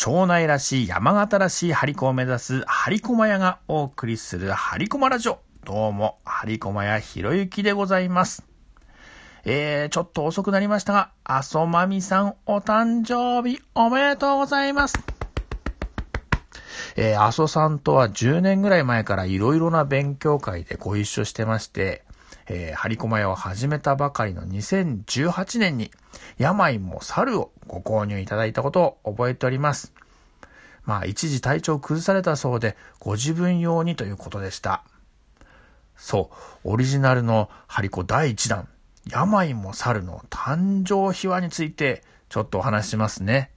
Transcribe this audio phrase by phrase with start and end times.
[0.00, 5.40] 庄内らしい山形らしいハリコを目指すハリコマ屋がお送りするハリコマラジオ。
[5.64, 8.44] どうも、ハリコマ屋ひろゆきでございます。
[9.44, 15.00] えー、ちょっと遅くなりましたが、あそまみさんお誕生日おめでとうございます。
[16.94, 22.04] えー、阿蘇さんとは10年ぐらい前からいろいろな勉強会でご一緒してまして、
[22.48, 25.90] えー、張り込ま屋を始めたばかりの2018年に、
[26.38, 29.92] 病も猿をご購入いただいたことを覚えております。
[30.84, 34.82] まあ、一時体調を崩されたそうで、ご自分用にということでした。
[35.96, 36.30] そ
[36.64, 38.68] う、オリジナルのハリコ第1弾、
[39.10, 43.50] 病も猿の誕生秘話について、ちょっとお話ししますね。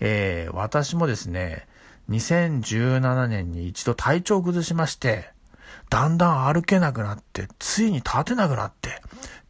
[0.00, 1.66] えー、私もですね、
[2.08, 5.35] 2017年に一度体調を崩しまして、
[5.90, 9.00] だんだん歩けなくなって、ついに立てなくなって、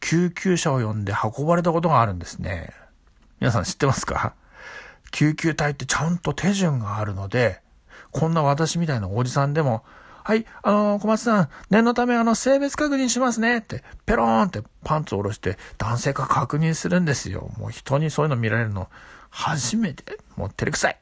[0.01, 2.71] 救急車を呼んで運ばれたことがあるんですね。
[3.41, 4.35] 皆さん知ってますか？
[5.11, 7.61] 救急隊ってちゃんと手順があるので、
[8.11, 9.85] こんな私みたいなおじさんでも、
[10.25, 17.51] はい、あのー、小松さん、念のためあの、性別確認しますねって、ペローンってパンツを下ろして男性か確認するんですよ。
[17.59, 18.89] もう人にそういうの見られるの
[19.31, 20.19] 初めて。
[20.35, 20.99] もう照れくさい。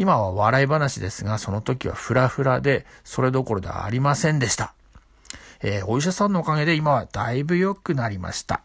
[0.00, 4.72] 今は笑い話ですが、その時はフラフラで、それどころではありませんでした。
[5.62, 8.62] えー、お医者さんのおかげで今はだいぶ良くなりました。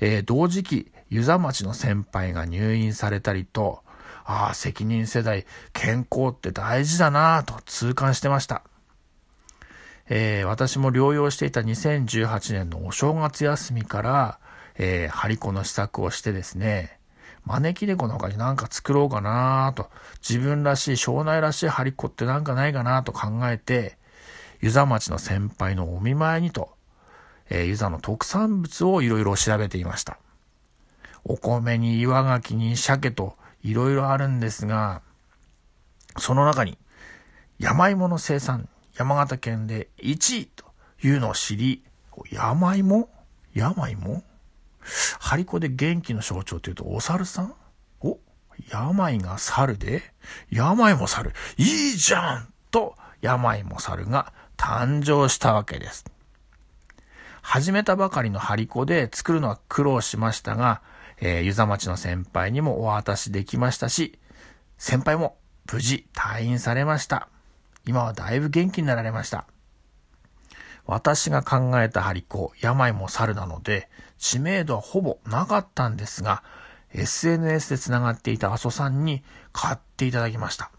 [0.00, 3.82] えー、同時期、湯沢町の先輩が入院されたりと、
[4.24, 8.62] ああ、責任世代、健康って大事だなぁと痛感してました。
[10.08, 14.38] えー、私も療養していた2018年のお正月休みから、
[14.76, 16.95] えー、張り子の試作をしてですね、
[17.46, 19.88] 招き猫の他に何か作ろうかなと、
[20.28, 23.96] 自分らしい、庄内らしい張り子ってなんかないかなと考えて、
[24.60, 26.70] 湯沢町の先輩のお見舞いにと、
[27.48, 30.18] えー、湯沢の特産物をいろいろ調べていました。
[31.24, 35.02] お米に岩牡蠣に鮭といろいろあるんですが、
[36.18, 36.78] その中に
[37.58, 40.64] 山芋の生産、山形県で1位と
[41.02, 41.82] いうのを知り、
[42.32, 43.08] 山芋？
[43.54, 44.22] 山芋？
[45.26, 47.54] 張り子で元気の象徴というと、お猿さん？
[48.00, 48.20] お？
[48.70, 50.04] 病が猿で？
[50.50, 51.66] 病も猿いい
[51.96, 56.04] じゃんと、病も猿が誕生したわけです。
[57.42, 60.80] 始めたばかりの張り子で作るのは苦労しましたが、
[61.20, 64.20] えー、湯沢町の先輩にもお渡しできましたし、
[64.78, 65.38] 先輩も
[65.72, 67.28] 無事退院されました。
[67.84, 69.48] 今はだいぶ元気になられました。
[70.86, 73.88] 私が考えた張り子、病も猿なので、
[74.18, 76.42] 知名度はほぼなかったんですが、
[76.92, 80.70] SNS で繋がっていた阿蘇さんに買っていただきました。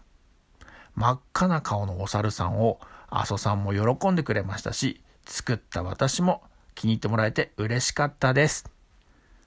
[0.94, 6.42] 真っ赤な顔のお猿さんを阿蘇さんも喜んでくれましたし、作った私も
[6.74, 8.64] 気に入ってもらえて嬉しかったです。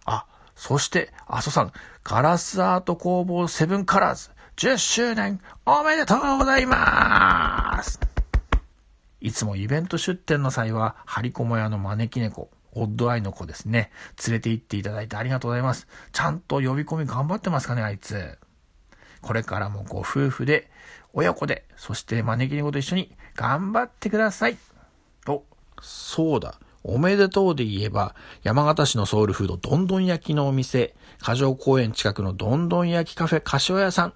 [0.06, 1.72] あ、そして阿蘇さん、
[2.04, 8.11] ガラスアート工房セブンカラーズ10周年おめでとうございます
[9.22, 13.92] いつもイベント出店の際は、張り子も屋の招き猫、オッドアイの子ですね、
[14.28, 15.88] 連れて行っていただいてありがとうございます。
[16.12, 18.40] ちゃんと呼び込み頑張ってますかね、あいつ。
[19.22, 20.72] これからもご夫婦で、
[21.14, 24.58] 親子で、そして招き猫と一緒に頑張ってください。
[25.28, 25.44] お、
[25.82, 26.60] そうだ。
[26.84, 34.14] おめでとうで言えば、山形市のソウルフード、どんどん焼きのお店、過剰公園近くのどんどん焼きカフェ、柏屋さん、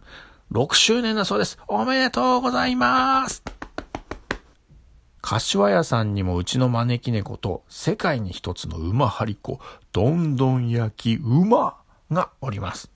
[0.52, 1.60] 6周年だそうです。
[1.68, 3.55] おめでとうございます。
[5.26, 9.60] 柏屋さんにもうちの招き猫と世界に一つの馬張り子、
[9.92, 11.78] どんどん焼き馬
[12.12, 12.92] がおります。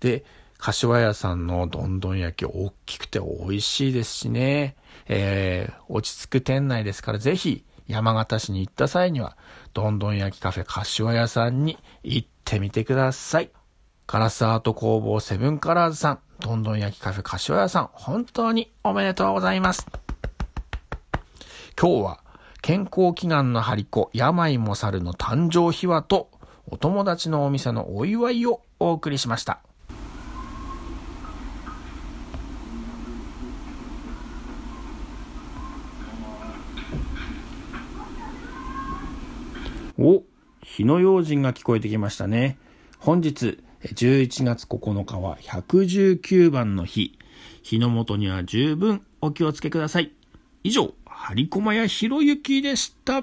[0.00, 0.24] で、
[0.56, 4.76] 柏屋さんのどんどん焼き大きくて美味しいですしね、
[5.08, 9.36] えー、落ち着く店内ですからぜひ山形市に行った際には、
[9.74, 13.50] どんどん焼きカフェ柏屋さんに行ってみてください。
[14.06, 20.01] ガラスアート工房セブンカラーズさん、どんどん焼きカフェ柏屋さん、本当におめでとうございます。
[21.80, 22.20] 今日は
[22.60, 26.30] 健康祈願の張り子、病も猿の誕生秘話と
[26.66, 29.60] お友達のお店のお祝いをお送りしました。
[39.98, 40.22] お、
[40.62, 42.58] 火の用心が聞こえてきましたね。
[42.98, 47.18] 本日、11月9日は119番の日。
[47.62, 50.12] 火の元には十分お気をつけください。
[50.64, 53.22] 以上、張駒屋ひろゆきでした。